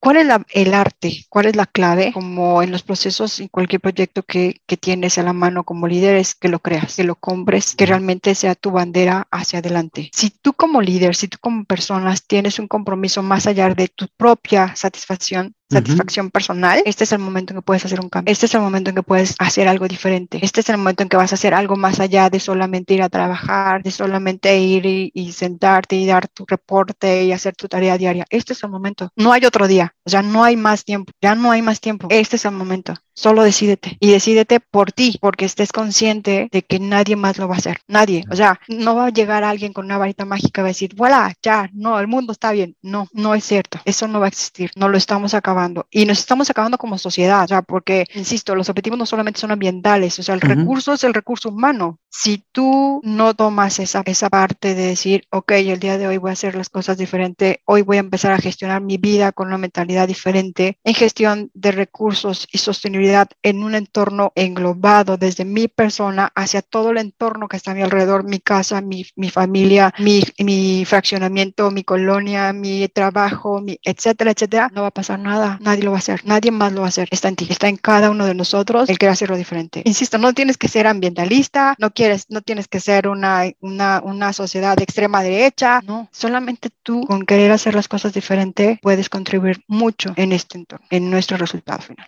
¿Cuál 0.00 0.17
es 0.17 0.26
el 0.55 0.73
arte? 0.73 1.26
¿Cuál 1.29 1.47
es 1.47 1.56
la 1.56 1.67
clave? 1.67 2.12
Como 2.12 2.62
en 2.62 2.70
los 2.70 2.82
procesos, 2.82 3.38
en 3.38 3.49
cualquier 3.49 3.82
proyecto 3.82 4.23
que, 4.23 4.62
que, 4.67 4.79
tienes 4.79 5.19
a 5.19 5.23
la 5.23 5.35
mano 5.35 5.62
como 5.64 5.87
líder, 5.87 6.17
es 6.17 6.35
que 6.35 6.49
lo 6.49 6.58
creas, 6.61 6.97
que 6.97 7.05
lo 7.05 7.17
compres, 7.17 7.76
que 7.76 7.85
realmente 7.85 8.35
sea 8.35 8.55
tu 8.55 8.70
bandera 8.70 9.29
hacia 9.31 9.58
adelante. 9.58 10.11
Si 10.14 10.31
tú 10.31 10.55
como 10.55 10.81
líder, 10.81 11.14
si 11.14 11.29
tú 11.29 11.37
como 11.38 11.64
personas 11.64 12.26
tienes 12.26 12.58
un 12.58 12.67
compromiso 12.67 13.23
más 13.23 13.47
allá 13.47 13.69
de 13.75 13.88
tu 13.88 14.08
propia 14.17 14.75
satisfacción, 14.75 15.55
satisfacción 15.70 16.31
personal, 16.31 16.82
este 16.84 17.05
es 17.05 17.12
el 17.12 17.20
momento 17.20 17.52
en 17.52 17.58
que 17.58 17.62
puedes 17.62 17.84
hacer 17.84 18.00
un 18.00 18.08
cambio. 18.08 18.32
Este 18.32 18.46
es 18.46 18.55
el 18.55 18.61
momento 18.61 18.90
en 18.90 18.96
que 18.96 19.02
puedes 19.02 19.34
hacer 19.38 19.69
algo 19.69 19.87
diferente. 19.88 20.38
Este 20.43 20.61
es 20.61 20.69
el 20.69 20.78
momento 20.78 21.02
en 21.02 21.08
que 21.08 21.17
vas 21.17 21.32
a 21.32 21.37
hacer 21.37 21.55
algo 21.55 21.76
más 21.76 22.00
allá 22.00 22.28
de 22.31 22.40
solamente 22.40 22.94
ir 22.94 23.02
a 23.02 23.08
trabajar, 23.08 23.82
de 23.82 23.90
solamente 23.90 24.58
ir 24.58 24.84
y, 24.87 25.32
sentarte 25.32 25.96
y 25.96 26.06
dar 26.06 26.28
tu 26.28 26.44
reporte 26.46 27.25
y 27.25 27.32
hacer 27.32 27.55
tu 27.55 27.69
tarea 27.69 27.96
diaria. 27.96 28.26
Este 28.31 28.52
es 28.52 28.62
el 28.64 28.70
momento. 28.70 29.11
No 29.17 29.32
hay 29.32 29.44
otro 29.44 29.69
día. 29.69 29.94
Sea, 30.05 30.22
no 30.22 30.43
hay 30.44 30.56
más 30.56 30.84
tiempo. 30.84 31.12
Ya 31.22 31.34
no 31.34 31.52
hay 31.52 31.62
más 31.62 31.81
tiempo. 31.81 32.08
Este 32.11 32.37
es 32.37 32.44
el 32.44 32.52
momento. 32.52 32.94
Solo 33.14 33.43
decídete 33.43 33.96
y 34.00 34.11
decídete 34.11 34.61
por 34.61 34.93
ti, 34.93 35.19
porque 35.20 35.44
estés 35.44 35.72
consciente 35.72 36.49
de 36.50 36.62
que 36.62 36.81
nadie 36.81 37.17
más 37.17 37.38
lo 37.38 37.49
va 37.49 37.55
a 37.55 37.58
hacer. 37.58 37.78
Nadie. 37.87 38.25
O 38.31 38.37
sea, 38.37 38.58
no 38.67 38.96
va 38.96 39.06
a 39.06 39.11
llegar 39.11 39.44
alguien 39.44 39.72
con 39.72 39.84
una 39.84 39.99
varita 39.99 40.25
mágica 40.25 40.61
y 40.61 40.62
va 40.62 40.69
a 40.69 40.75
decir, 40.75 40.94
voilà, 40.96 41.34
ya, 41.43 41.70
no, 41.72 42.00
el 42.00 42.08
mundo 42.08 42.32
está 42.32 42.52
bien. 42.52 42.76
No, 42.82 43.08
no 43.12 43.34
es 43.34 43.44
cierto. 43.44 43.78
Eso 43.84 44.08
no 44.08 44.20
va 44.20 44.26
a 44.26 44.31
existir. 44.31 44.70
No 44.75 44.88
lo 44.88 44.96
estamos 44.96 45.34
acabando. 45.34 45.59
Y 45.90 46.04
nos 46.04 46.18
estamos 46.18 46.50
acabando 46.50 46.78
como 46.78 46.98
sociedad, 46.98 47.44
o 47.44 47.48
sea, 47.48 47.62
porque, 47.62 48.06
insisto, 48.14 48.54
los 48.54 48.68
objetivos 48.68 48.98
no 48.98 49.06
solamente 49.06 49.40
son 49.40 49.50
ambientales, 49.50 50.18
o 50.18 50.22
sea, 50.22 50.34
el 50.34 50.40
recurso 50.40 50.92
es 50.94 51.04
el 51.04 51.14
recurso 51.14 51.48
humano. 51.50 51.98
Si 52.08 52.44
tú 52.52 53.00
no 53.04 53.34
tomas 53.34 53.78
esa, 53.78 54.02
esa 54.04 54.28
parte 54.28 54.74
de 54.74 54.86
decir, 54.86 55.24
ok, 55.30 55.52
el 55.52 55.78
día 55.78 55.98
de 55.98 56.08
hoy 56.08 56.16
voy 56.16 56.30
a 56.30 56.32
hacer 56.32 56.54
las 56.54 56.68
cosas 56.68 56.98
diferente, 56.98 57.62
hoy 57.64 57.82
voy 57.82 57.98
a 57.98 58.00
empezar 58.00 58.32
a 58.32 58.38
gestionar 58.38 58.82
mi 58.82 58.96
vida 58.96 59.32
con 59.32 59.48
una 59.48 59.58
mentalidad 59.58 60.08
diferente 60.08 60.78
en 60.84 60.94
gestión 60.94 61.50
de 61.54 61.72
recursos 61.72 62.48
y 62.52 62.58
sostenibilidad 62.58 63.28
en 63.42 63.62
un 63.62 63.74
entorno 63.74 64.32
englobado 64.34 65.16
desde 65.16 65.44
mi 65.44 65.68
persona 65.68 66.30
hacia 66.34 66.62
todo 66.62 66.90
el 66.90 66.98
entorno 66.98 67.48
que 67.48 67.56
está 67.56 67.72
a 67.72 67.74
mi 67.74 67.82
alrededor, 67.82 68.24
mi 68.24 68.38
casa, 68.40 68.80
mi, 68.80 69.04
mi 69.16 69.30
familia, 69.30 69.92
mi, 69.98 70.22
mi, 70.38 70.84
fraccionamiento, 70.84 71.70
mi 71.70 71.84
colonia, 71.84 72.52
mi 72.52 72.88
trabajo, 72.88 73.60
mi, 73.60 73.78
etcétera, 73.82 74.32
etcétera, 74.32 74.70
no 74.72 74.82
va 74.82 74.88
a 74.88 74.92
pasar 74.92 75.18
nada. 75.18 75.50
Nadie 75.61 75.82
lo 75.82 75.91
va 75.91 75.99
a 75.99 76.00
hacer. 76.00 76.20
Nadie 76.25 76.50
más 76.50 76.73
lo 76.73 76.81
va 76.82 76.87
a 76.87 76.88
hacer. 76.88 77.08
Está 77.11 77.29
en 77.29 77.37
ti. 77.37 77.47
Está 77.49 77.69
en 77.69 77.76
cada 77.76 78.11
uno 78.11 78.26
de 78.26 78.35
nosotros 78.35 78.88
el 78.88 78.99
querer 78.99 79.12
hacerlo 79.12 79.37
diferente. 79.37 79.82
Insisto, 79.85 80.19
no 80.19 80.32
tienes 80.32 80.56
que 80.56 80.69
ser 80.69 80.87
ambientalista, 80.87 81.75
no 81.79 81.91
quieres, 81.91 82.26
no 82.29 82.43
tienes 82.43 82.69
que 82.69 82.81
ser 82.81 83.08
una, 83.08 83.44
una, 83.61 84.00
una 84.05 84.32
sociedad 84.32 84.76
de 84.76 84.85
extrema 84.85 85.23
derecha. 85.23 85.81
No, 85.87 86.08
solamente 86.12 86.70
tú 86.82 87.06
con 87.06 87.25
querer 87.26 87.52
hacer 87.52 87.75
las 87.75 87.88
cosas 87.88 88.12
diferente 88.12 88.79
puedes 88.82 89.08
contribuir 89.08 89.62
mucho 89.67 90.12
en 90.17 90.32
este 90.32 90.58
entorno, 90.58 90.87
en 90.91 91.11
nuestro 91.11 91.37
resultado 91.37 91.81
final. 91.82 92.06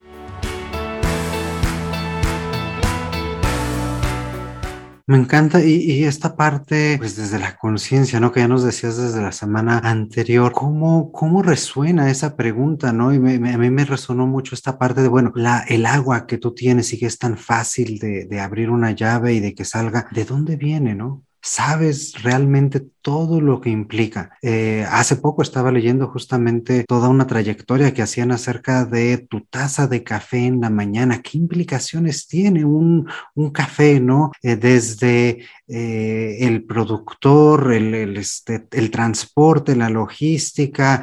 Me 5.06 5.16
encanta 5.16 5.62
y, 5.62 6.04
esta 6.04 6.36
parte, 6.36 6.96
pues 6.98 7.16
desde 7.16 7.38
la 7.38 7.56
conciencia, 7.56 8.20
¿no? 8.20 8.32
Que 8.32 8.40
ya 8.40 8.48
nos 8.48 8.62
decías 8.62 8.96
desde 8.96 9.20
la 9.20 9.32
semana 9.32 9.78
anterior, 9.78 10.52
¿cómo, 10.52 11.10
cómo 11.12 11.42
resuena 11.42 12.10
esa 12.10 12.36
pregunta, 12.36 12.92
¿no? 12.92 13.12
Y 13.12 13.16
a 13.16 13.58
mí 13.58 13.70
me 13.70 13.84
resonó 13.84 14.26
mucho 14.26 14.54
esta 14.54 14.78
parte 14.78 15.02
de, 15.02 15.08
bueno, 15.08 15.32
la, 15.34 15.64
el 15.68 15.86
agua 15.86 16.26
que 16.26 16.38
tú 16.38 16.54
tienes 16.54 16.92
y 16.92 16.98
que 16.98 17.06
es 17.06 17.18
tan 17.18 17.36
fácil 17.36 17.98
de 17.98 18.40
abrir 18.40 18.70
una 18.70 18.92
llave 18.92 19.34
y 19.34 19.40
de 19.40 19.54
que 19.54 19.64
salga, 19.64 20.06
¿de 20.12 20.24
dónde 20.24 20.56
viene, 20.56 20.94
¿no? 20.94 21.24
¿Sabes 21.44 22.22
realmente 22.22 22.86
todo 23.02 23.40
lo 23.40 23.60
que 23.60 23.70
implica. 23.70 24.38
Eh, 24.42 24.86
hace 24.88 25.16
poco 25.16 25.42
estaba 25.42 25.72
leyendo 25.72 26.06
justamente 26.08 26.84
toda 26.86 27.08
una 27.08 27.26
trayectoria 27.26 27.92
que 27.92 28.02
hacían 28.02 28.30
acerca 28.30 28.84
de 28.84 29.18
tu 29.18 29.40
taza 29.40 29.88
de 29.88 30.04
café 30.04 30.46
en 30.46 30.60
la 30.60 30.70
mañana. 30.70 31.20
¿Qué 31.20 31.36
implicaciones 31.36 32.28
tiene 32.28 32.64
un, 32.64 33.08
un 33.34 33.50
café, 33.50 33.98
no? 34.00 34.30
Eh, 34.42 34.54
desde 34.56 35.44
eh, 35.66 36.36
el 36.40 36.64
productor, 36.64 37.72
el, 37.72 37.94
el, 37.94 38.16
este, 38.16 38.66
el, 38.70 38.90
transporte, 38.90 39.74
la 39.74 39.90
logística, 39.90 41.02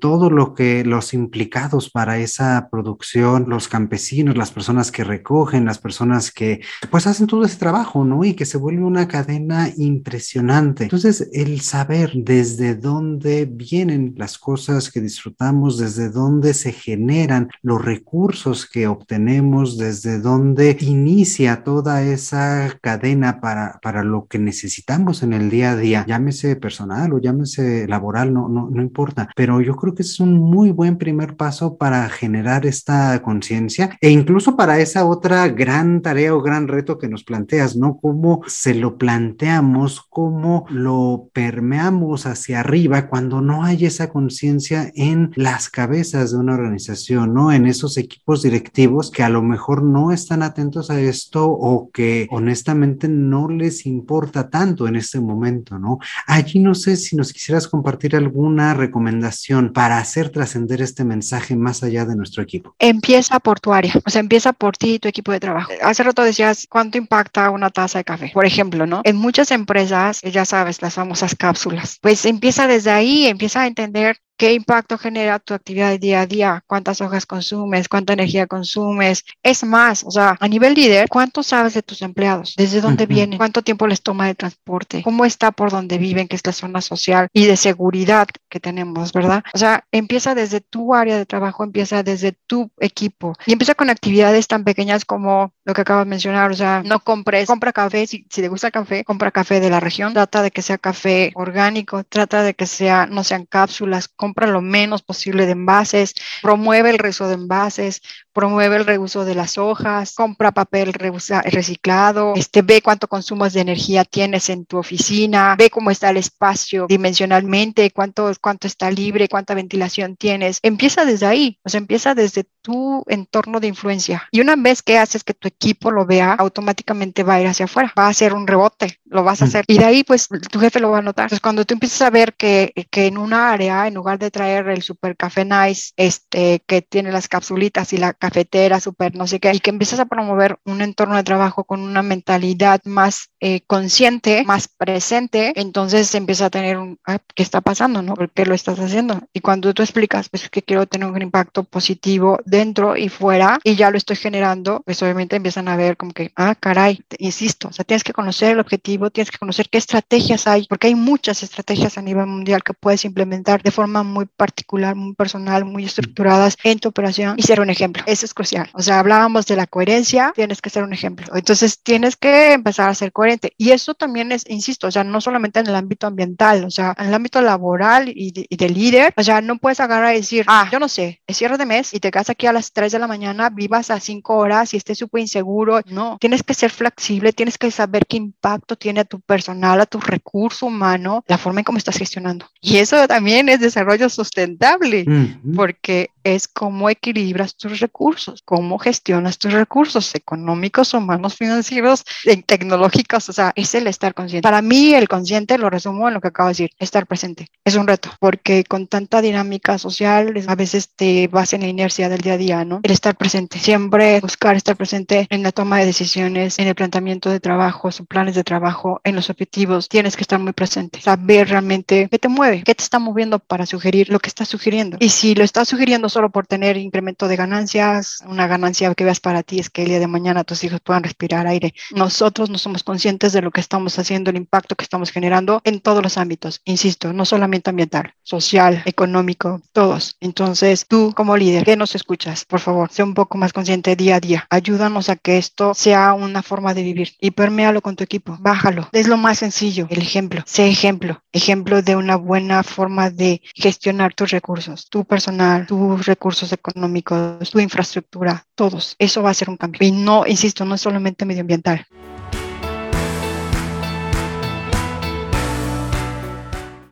todo 0.00 0.30
lo 0.30 0.54
que 0.54 0.84
los 0.84 1.14
implicados 1.14 1.90
para 1.90 2.18
esa 2.18 2.68
producción, 2.70 3.44
los 3.48 3.68
campesinos, 3.68 4.36
las 4.36 4.50
personas 4.50 4.90
que 4.90 5.04
recogen, 5.04 5.64
las 5.64 5.78
personas 5.78 6.32
que 6.32 6.60
pues 6.90 7.06
hacen 7.06 7.26
todo 7.26 7.44
ese 7.44 7.58
trabajo, 7.58 8.04
¿no? 8.04 8.24
Y 8.24 8.34
que 8.34 8.44
se 8.44 8.58
vuelve 8.58 8.82
una 8.82 9.06
cadena 9.06 9.70
impresionante. 9.76 10.84
Entonces, 10.84 11.27
el 11.32 11.60
saber 11.60 12.12
desde 12.14 12.74
dónde 12.74 13.46
vienen 13.46 14.14
las 14.16 14.38
cosas 14.38 14.90
que 14.90 15.00
disfrutamos, 15.00 15.78
desde 15.78 16.10
dónde 16.10 16.54
se 16.54 16.72
generan 16.72 17.48
los 17.62 17.84
recursos 17.84 18.68
que 18.68 18.86
obtenemos, 18.86 19.78
desde 19.78 20.20
dónde 20.20 20.76
inicia 20.80 21.64
toda 21.64 22.02
esa 22.02 22.78
cadena 22.80 23.40
para, 23.40 23.78
para 23.82 24.02
lo 24.02 24.26
que 24.26 24.38
necesitamos 24.38 25.22
en 25.22 25.32
el 25.32 25.50
día 25.50 25.72
a 25.72 25.76
día, 25.76 26.04
llámese 26.06 26.56
personal 26.56 27.12
o 27.12 27.18
llámese 27.18 27.86
laboral, 27.88 28.32
no, 28.32 28.48
no, 28.48 28.68
no 28.70 28.82
importa, 28.82 29.28
pero 29.34 29.60
yo 29.60 29.76
creo 29.76 29.94
que 29.94 30.02
es 30.02 30.20
un 30.20 30.38
muy 30.38 30.70
buen 30.70 30.98
primer 30.98 31.36
paso 31.36 31.76
para 31.76 32.08
generar 32.08 32.66
esta 32.66 33.20
conciencia 33.22 33.96
e 34.00 34.10
incluso 34.10 34.56
para 34.56 34.78
esa 34.80 35.04
otra 35.04 35.48
gran 35.48 36.02
tarea 36.02 36.34
o 36.34 36.42
gran 36.42 36.68
reto 36.68 36.98
que 36.98 37.08
nos 37.08 37.24
planteas, 37.24 37.76
¿no? 37.76 37.98
Cómo 38.00 38.42
se 38.46 38.74
lo 38.74 38.96
planteamos, 38.98 40.02
cómo 40.08 40.66
lo 40.70 41.17
permeamos 41.32 42.26
hacia 42.26 42.60
arriba 42.60 43.08
cuando 43.08 43.40
no 43.40 43.64
hay 43.64 43.86
esa 43.86 44.10
conciencia 44.10 44.90
en 44.94 45.32
las 45.34 45.68
cabezas 45.68 46.32
de 46.32 46.38
una 46.38 46.54
organización, 46.54 47.34
¿no? 47.34 47.52
En 47.52 47.66
esos 47.66 47.96
equipos 47.96 48.42
directivos 48.42 49.10
que 49.10 49.22
a 49.22 49.28
lo 49.28 49.42
mejor 49.42 49.82
no 49.82 50.12
están 50.12 50.42
atentos 50.42 50.90
a 50.90 51.00
esto 51.00 51.46
o 51.48 51.90
que 51.90 52.26
honestamente 52.30 53.08
no 53.08 53.48
les 53.48 53.86
importa 53.86 54.48
tanto 54.48 54.86
en 54.86 54.96
este 54.96 55.20
momento, 55.20 55.78
¿no? 55.78 55.98
Allí 56.26 56.60
no 56.60 56.74
sé 56.74 56.96
si 56.96 57.16
nos 57.16 57.32
quisieras 57.32 57.68
compartir 57.68 58.16
alguna 58.16 58.74
recomendación 58.74 59.72
para 59.72 59.98
hacer 59.98 60.30
trascender 60.30 60.80
este 60.82 61.04
mensaje 61.04 61.56
más 61.56 61.82
allá 61.82 62.04
de 62.04 62.16
nuestro 62.16 62.42
equipo. 62.42 62.74
Empieza 62.78 63.40
por 63.40 63.60
tu 63.60 63.72
área, 63.72 63.92
o 64.04 64.10
sea, 64.10 64.20
empieza 64.20 64.52
por 64.52 64.76
ti 64.76 64.94
y 64.94 64.98
tu 64.98 65.08
equipo 65.08 65.32
de 65.32 65.40
trabajo. 65.40 65.72
Hace 65.82 66.02
rato 66.02 66.22
decías 66.22 66.66
cuánto 66.68 66.98
impacta 66.98 67.50
una 67.50 67.70
taza 67.70 67.98
de 67.98 68.04
café, 68.04 68.30
por 68.32 68.46
ejemplo, 68.46 68.86
¿no? 68.86 69.02
En 69.04 69.16
muchas 69.16 69.50
empresas, 69.50 70.20
ya 70.22 70.44
sabes, 70.44 70.82
las 70.82 70.94
famosas 70.94 71.07
cápsulas, 71.36 71.98
pues 72.00 72.24
empieza 72.26 72.66
desde 72.66 72.90
ahí, 72.90 73.26
empieza 73.26 73.62
a 73.62 73.66
entender 73.66 74.18
¿Qué 74.38 74.52
impacto 74.52 74.96
genera 74.98 75.40
tu 75.40 75.52
actividad 75.52 75.90
de 75.90 75.98
día 75.98 76.20
a 76.20 76.26
día? 76.26 76.64
¿Cuántas 76.68 77.00
hojas 77.00 77.26
consumes? 77.26 77.88
¿Cuánta 77.88 78.12
energía 78.12 78.46
consumes? 78.46 79.24
Es 79.42 79.64
más, 79.64 80.04
o 80.04 80.12
sea, 80.12 80.36
a 80.38 80.46
nivel 80.46 80.74
líder, 80.74 81.08
¿cuánto 81.08 81.42
sabes 81.42 81.74
de 81.74 81.82
tus 81.82 82.02
empleados? 82.02 82.54
¿Desde 82.56 82.80
dónde 82.80 83.06
vienen? 83.06 83.36
¿Cuánto 83.36 83.62
tiempo 83.62 83.88
les 83.88 84.00
toma 84.00 84.28
de 84.28 84.36
transporte? 84.36 85.02
¿Cómo 85.02 85.24
está 85.24 85.50
por 85.50 85.72
donde 85.72 85.98
viven, 85.98 86.28
que 86.28 86.36
es 86.36 86.46
la 86.46 86.52
zona 86.52 86.80
social 86.80 87.26
y 87.32 87.46
de 87.46 87.56
seguridad 87.56 88.28
que 88.48 88.60
tenemos, 88.60 89.12
verdad? 89.12 89.42
O 89.52 89.58
sea, 89.58 89.84
empieza 89.90 90.36
desde 90.36 90.60
tu 90.60 90.94
área 90.94 91.18
de 91.18 91.26
trabajo, 91.26 91.64
empieza 91.64 92.04
desde 92.04 92.30
tu 92.46 92.70
equipo 92.78 93.34
y 93.44 93.52
empieza 93.54 93.74
con 93.74 93.90
actividades 93.90 94.46
tan 94.46 94.62
pequeñas 94.62 95.04
como 95.04 95.52
lo 95.64 95.74
que 95.74 95.80
acabas 95.80 96.06
de 96.06 96.10
mencionar, 96.10 96.52
o 96.52 96.54
sea, 96.54 96.84
no 96.84 97.00
compres, 97.00 97.48
compra 97.48 97.72
café, 97.72 98.06
si, 98.06 98.24
si 98.30 98.40
te 98.40 98.48
gusta 98.48 98.68
el 98.68 98.72
café, 98.72 99.02
compra 99.04 99.32
café 99.32 99.58
de 99.58 99.68
la 99.68 99.80
región, 99.80 100.12
trata 100.12 100.42
de 100.42 100.52
que 100.52 100.62
sea 100.62 100.78
café 100.78 101.32
orgánico, 101.34 102.04
trata 102.04 102.44
de 102.44 102.54
que 102.54 102.66
sea, 102.66 103.06
no 103.06 103.24
sean 103.24 103.44
cápsulas, 103.44 104.08
compra 104.28 104.46
lo 104.46 104.60
menos 104.60 105.02
posible 105.02 105.46
de 105.46 105.52
envases, 105.52 106.14
promueve 106.42 106.90
el 106.90 106.98
reuso 106.98 107.28
de 107.28 107.34
envases, 107.34 108.02
promueve 108.38 108.76
el 108.76 108.86
reuso 108.86 109.24
de 109.24 109.34
las 109.34 109.58
hojas, 109.58 110.14
compra 110.14 110.52
papel 110.52 110.92
reciclado, 110.92 112.34
este, 112.36 112.62
ve 112.62 112.80
cuánto 112.82 113.08
consumo 113.08 113.48
de 113.48 113.60
energía 113.60 114.04
tienes 114.04 114.48
en 114.48 114.64
tu 114.64 114.78
oficina, 114.78 115.56
ve 115.58 115.70
cómo 115.70 115.90
está 115.90 116.10
el 116.10 116.18
espacio 116.18 116.86
dimensionalmente, 116.88 117.90
cuánto, 117.90 118.30
cuánto 118.40 118.68
está 118.68 118.92
libre, 118.92 119.28
cuánta 119.28 119.54
ventilación 119.54 120.14
tienes. 120.14 120.60
Empieza 120.62 121.04
desde 121.04 121.26
ahí, 121.26 121.58
o 121.64 121.68
sea, 121.68 121.78
empieza 121.78 122.14
desde 122.14 122.44
tu 122.62 123.02
entorno 123.08 123.58
de 123.58 123.66
influencia. 123.66 124.28
Y 124.30 124.40
una 124.40 124.54
vez 124.54 124.82
que 124.82 124.98
haces 124.98 125.24
que 125.24 125.34
tu 125.34 125.48
equipo 125.48 125.90
lo 125.90 126.06
vea, 126.06 126.34
automáticamente 126.34 127.24
va 127.24 127.34
a 127.34 127.40
ir 127.40 127.48
hacia 127.48 127.64
afuera, 127.64 127.92
va 127.98 128.06
a 128.06 128.14
ser 128.14 128.34
un 128.34 128.46
rebote, 128.46 129.00
lo 129.06 129.24
vas 129.24 129.42
a 129.42 129.46
mm. 129.46 129.48
hacer. 129.48 129.64
Y 129.66 129.78
de 129.78 129.84
ahí, 129.84 130.04
pues, 130.04 130.28
tu 130.28 130.60
jefe 130.60 130.78
lo 130.78 130.90
va 130.90 130.98
a 130.98 131.02
notar. 131.02 131.24
Entonces, 131.24 131.40
cuando 131.40 131.64
tú 131.64 131.74
empiezas 131.74 132.02
a 132.02 132.10
ver 132.10 132.34
que, 132.34 132.72
que 132.90 133.06
en 133.06 133.18
una 133.18 133.50
área, 133.50 133.88
en 133.88 133.94
lugar 133.94 134.20
de 134.20 134.30
traer 134.30 134.68
el 134.68 134.82
super 134.82 135.16
café 135.16 135.44
nice, 135.44 135.92
este, 135.96 136.62
que 136.66 136.82
tiene 136.82 137.10
las 137.10 137.26
capsulitas 137.26 137.92
y 137.92 137.96
la 137.96 138.12
cafetera 138.28 138.78
super 138.78 139.14
no 139.14 139.26
sé 139.26 139.40
qué, 139.40 139.52
y 139.54 139.60
que 139.60 139.70
empiezas 139.70 140.00
a 140.00 140.06
promover 140.06 140.58
un 140.64 140.82
entorno 140.82 141.16
de 141.16 141.22
trabajo 141.22 141.64
con 141.64 141.80
una 141.80 142.02
mentalidad 142.02 142.80
más 142.84 143.30
eh, 143.40 143.62
consciente, 143.66 144.44
más 144.44 144.68
presente, 144.68 145.52
entonces 145.56 146.14
empieza 146.14 146.46
a 146.46 146.50
tener 146.50 146.76
un, 146.76 146.98
ah, 147.06 147.18
¿qué 147.34 147.42
está 147.42 147.60
pasando? 147.60 148.02
¿No? 148.02 148.14
¿Por 148.14 148.30
qué 148.30 148.44
lo 148.44 148.54
estás 148.54 148.78
haciendo? 148.78 149.20
Y 149.32 149.40
cuando 149.40 149.72
tú 149.72 149.82
explicas, 149.82 150.28
pues 150.28 150.48
que 150.50 150.62
quiero 150.62 150.86
tener 150.86 151.08
un 151.08 151.22
impacto 151.22 151.64
positivo 151.64 152.38
dentro 152.44 152.96
y 152.96 153.08
fuera, 153.08 153.58
y 153.64 153.76
ya 153.76 153.90
lo 153.90 153.96
estoy 153.96 154.16
generando, 154.16 154.82
pues 154.84 155.02
obviamente 155.02 155.36
empiezan 155.36 155.68
a 155.68 155.76
ver 155.76 155.96
como 155.96 156.12
que, 156.12 156.32
ah, 156.36 156.54
caray, 156.54 157.00
insisto, 157.18 157.68
o 157.68 157.72
sea, 157.72 157.84
tienes 157.84 158.04
que 158.04 158.12
conocer 158.12 158.52
el 158.52 158.60
objetivo, 158.60 159.10
tienes 159.10 159.30
que 159.30 159.38
conocer 159.38 159.68
qué 159.70 159.78
estrategias 159.78 160.46
hay, 160.46 160.66
porque 160.68 160.88
hay 160.88 160.94
muchas 160.94 161.42
estrategias 161.42 161.96
a 161.96 162.02
nivel 162.02 162.26
mundial 162.26 162.62
que 162.62 162.74
puedes 162.74 163.04
implementar 163.04 163.62
de 163.62 163.70
forma 163.70 164.02
muy 164.02 164.26
particular, 164.26 164.94
muy 164.94 165.14
personal, 165.14 165.64
muy 165.64 165.84
estructuradas 165.84 166.56
en 166.64 166.78
tu 166.78 166.88
operación 166.88 167.34
y 167.38 167.42
ser 167.42 167.60
un 167.60 167.70
ejemplo. 167.70 168.02
Eso 168.18 168.26
es 168.26 168.34
crucial. 168.34 168.68
O 168.72 168.82
sea, 168.82 168.98
hablábamos 168.98 169.46
de 169.46 169.54
la 169.54 169.68
coherencia, 169.68 170.32
tienes 170.34 170.60
que 170.60 170.70
ser 170.70 170.82
un 170.82 170.92
ejemplo. 170.92 171.36
Entonces, 171.36 171.80
tienes 171.80 172.16
que 172.16 172.52
empezar 172.52 172.88
a 172.88 172.94
ser 172.94 173.12
coherente. 173.12 173.52
Y 173.56 173.70
eso 173.70 173.94
también 173.94 174.32
es, 174.32 174.42
insisto, 174.48 174.88
o 174.88 174.90
sea, 174.90 175.04
no 175.04 175.20
solamente 175.20 175.60
en 175.60 175.68
el 175.68 175.76
ámbito 175.76 176.08
ambiental, 176.08 176.64
o 176.64 176.70
sea, 176.70 176.96
en 176.98 177.06
el 177.06 177.14
ámbito 177.14 177.40
laboral 177.40 178.10
y 178.12 178.32
de, 178.32 178.68
líder, 178.68 179.14
o 179.16 179.22
sea, 179.22 179.40
no 179.40 179.58
puedes 179.58 179.78
agarrar 179.78 180.14
y 180.14 180.18
decir, 180.18 180.44
ah, 180.48 180.68
yo 180.72 180.80
no 180.80 180.88
sé, 180.88 181.22
es 181.28 181.36
cierre 181.36 181.58
de 181.58 181.64
mes 181.64 181.94
y 181.94 182.00
te 182.00 182.10
quedas 182.10 182.28
aquí 182.28 182.48
a 182.48 182.52
las 182.52 182.72
3 182.72 182.90
de 182.90 182.98
la 182.98 183.06
mañana, 183.06 183.50
vivas 183.50 183.92
a 183.92 184.00
5 184.00 184.36
horas 184.36 184.74
y 184.74 184.78
estés 184.78 184.98
súper 184.98 185.20
inseguro. 185.20 185.80
No, 185.86 186.18
tienes 186.20 186.42
que 186.42 186.54
ser 186.54 186.72
flexible, 186.72 187.32
tienes 187.32 187.56
que 187.56 187.70
saber 187.70 188.04
qué 188.04 188.16
impacto 188.16 188.74
tiene 188.74 188.98
a 188.98 189.04
tu 189.04 189.20
personal, 189.20 189.80
a 189.80 189.86
tu 189.86 190.00
recurso 190.00 190.66
humano, 190.66 191.22
la 191.28 191.38
forma 191.38 191.60
en 191.60 191.64
cómo 191.64 191.78
estás 191.78 191.96
gestionando. 191.96 192.46
Y 192.60 192.78
eso 192.78 193.06
también 193.06 193.48
es 193.48 193.60
desarrollo 193.60 194.08
sustentable, 194.08 195.06
porque 195.54 196.10
es 196.34 196.48
cómo 196.48 196.90
equilibras 196.90 197.56
tus 197.56 197.80
recursos, 197.80 198.42
cómo 198.44 198.78
gestionas 198.78 199.38
tus 199.38 199.52
recursos 199.52 200.14
económicos, 200.14 200.94
humanos, 200.94 201.36
financieros, 201.36 202.04
tecnológicos, 202.46 203.28
o 203.28 203.32
sea, 203.32 203.52
es 203.54 203.74
el 203.74 203.86
estar 203.86 204.14
consciente. 204.14 204.42
Para 204.42 204.62
mí, 204.62 204.94
el 204.94 205.08
consciente 205.08 205.58
lo 205.58 205.70
resumo 205.70 206.08
en 206.08 206.14
lo 206.14 206.20
que 206.20 206.28
acabo 206.28 206.48
de 206.48 206.52
decir, 206.52 206.70
estar 206.78 207.06
presente. 207.06 207.48
Es 207.64 207.74
un 207.74 207.86
reto, 207.86 208.10
porque 208.20 208.64
con 208.64 208.86
tanta 208.86 209.20
dinámica 209.20 209.78
social, 209.78 210.34
a 210.46 210.54
veces 210.54 210.90
te 210.94 211.28
vas 211.28 211.52
en 211.52 211.62
la 211.62 211.68
inercia 211.68 212.08
del 212.08 212.20
día 212.20 212.34
a 212.34 212.38
día, 212.38 212.64
¿no? 212.64 212.80
El 212.82 212.90
estar 212.90 213.16
presente, 213.16 213.58
siempre 213.58 214.20
buscar 214.20 214.56
estar 214.56 214.76
presente 214.76 215.26
en 215.30 215.42
la 215.42 215.52
toma 215.52 215.78
de 215.78 215.86
decisiones, 215.86 216.58
en 216.58 216.68
el 216.68 216.74
planteamiento 216.74 217.30
de 217.30 217.40
trabajo, 217.40 217.90
en 217.98 218.06
planes 218.06 218.34
de 218.34 218.44
trabajo, 218.44 219.00
en 219.04 219.14
los 219.14 219.30
objetivos, 219.30 219.88
tienes 219.88 220.16
que 220.16 220.22
estar 220.22 220.38
muy 220.38 220.52
presente, 220.52 221.00
saber 221.00 221.48
realmente 221.48 222.08
qué 222.10 222.18
te 222.18 222.28
mueve, 222.28 222.62
qué 222.64 222.74
te 222.74 222.82
está 222.82 222.98
moviendo 222.98 223.38
para 223.38 223.66
sugerir 223.66 224.08
lo 224.10 224.18
que 224.18 224.28
estás 224.28 224.48
sugiriendo. 224.48 224.96
Y 225.00 225.10
si 225.10 225.34
lo 225.34 225.44
estás 225.44 225.68
sugiriendo 225.68 226.08
solo 226.18 226.30
por 226.30 226.48
tener 226.48 226.76
incremento 226.76 227.28
de 227.28 227.36
ganancias, 227.36 228.24
una 228.26 228.48
ganancia 228.48 228.92
que 228.96 229.04
veas 229.04 229.20
para 229.20 229.44
ti 229.44 229.60
es 229.60 229.70
que 229.70 229.82
el 229.82 229.88
día 229.88 230.00
de 230.00 230.08
mañana 230.08 230.42
tus 230.42 230.64
hijos 230.64 230.80
puedan 230.80 231.04
respirar 231.04 231.46
aire. 231.46 231.74
Nosotros 231.94 232.50
no 232.50 232.58
somos 232.58 232.82
conscientes 232.82 233.32
de 233.32 233.40
lo 233.40 233.52
que 233.52 233.60
estamos 233.60 233.96
haciendo, 234.00 234.30
el 234.30 234.36
impacto 234.36 234.74
que 234.74 234.82
estamos 234.82 235.12
generando 235.12 235.60
en 235.62 235.78
todos 235.78 236.02
los 236.02 236.18
ámbitos, 236.18 236.60
insisto, 236.64 237.12
no 237.12 237.24
solamente 237.24 237.70
ambiental, 237.70 238.14
social, 238.24 238.82
económico, 238.84 239.62
todos. 239.72 240.16
Entonces, 240.18 240.86
tú 240.88 241.12
como 241.14 241.36
líder, 241.36 241.64
¿qué 241.64 241.76
nos 241.76 241.94
escuchas? 241.94 242.44
Por 242.44 242.58
favor, 242.58 242.90
sé 242.90 243.04
un 243.04 243.14
poco 243.14 243.38
más 243.38 243.52
consciente 243.52 243.94
día 243.94 244.16
a 244.16 244.20
día. 244.20 244.44
Ayúdanos 244.50 245.10
a 245.10 245.14
que 245.14 245.38
esto 245.38 245.72
sea 245.72 246.14
una 246.14 246.42
forma 246.42 246.74
de 246.74 246.82
vivir 246.82 247.12
y 247.20 247.30
perméalo 247.30 247.80
con 247.80 247.94
tu 247.94 248.02
equipo. 248.02 248.36
Bájalo. 248.40 248.88
Es 248.90 249.06
lo 249.06 249.18
más 249.18 249.38
sencillo, 249.38 249.86
el 249.88 250.02
ejemplo. 250.02 250.42
Sé 250.46 250.66
ejemplo. 250.66 251.22
Ejemplo 251.30 251.80
de 251.80 251.94
una 251.94 252.16
buena 252.16 252.64
forma 252.64 253.08
de 253.10 253.40
gestionar 253.54 254.14
tus 254.14 254.32
recursos, 254.32 254.88
tu 254.90 255.04
personal, 255.04 255.68
tus 255.68 256.07
recursos 256.08 256.52
económicos, 256.52 257.50
tu 257.50 257.60
infraestructura, 257.60 258.44
todos. 258.54 258.96
Eso 258.98 259.22
va 259.22 259.30
a 259.30 259.34
ser 259.34 259.48
un 259.48 259.56
cambio. 259.56 259.86
Y 259.86 259.92
no, 259.92 260.26
insisto, 260.26 260.64
no 260.64 260.74
es 260.74 260.80
solamente 260.80 261.24
medioambiental. 261.24 261.86